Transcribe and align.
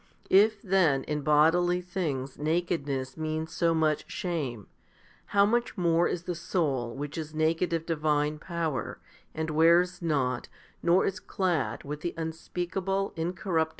If 0.31 0.63
then 0.63 1.03
in 1.03 1.21
bodily 1.21 1.79
things 1.79 2.39
nakedness 2.39 3.17
means 3.17 3.53
so 3.53 3.75
much 3.75 4.11
shame, 4.11 4.65
how 5.25 5.45
much 5.45 5.77
more 5.77 6.07
is 6.07 6.23
the 6.23 6.33
soul 6.33 6.95
which 6.95 7.19
is 7.19 7.35
naked 7.35 7.71
of 7.71 7.85
divine 7.85 8.39
power, 8.39 8.99
and 9.35 9.51
wears 9.51 10.01
not, 10.01 10.49
nor 10.81 11.05
is 11.05 11.19
clad 11.19 11.83
with 11.83 12.01
the 12.01 12.15
unspeakable, 12.17 13.13
incorruptible 13.15 13.51
1 13.51 13.55
Rom. 13.57 13.67